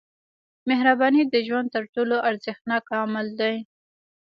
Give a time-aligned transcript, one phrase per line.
[0.69, 3.55] •مهرباني د ژوند تر ټولو ارزښتناک عمل دی.